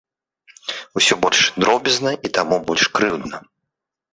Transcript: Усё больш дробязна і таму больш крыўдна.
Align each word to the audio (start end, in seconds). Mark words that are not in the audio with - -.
Усё 1.01 1.17
больш 1.25 1.41
дробязна 1.65 2.11
і 2.29 2.33
таму 2.39 2.55
больш 2.71 2.83
крыўдна. 2.97 3.37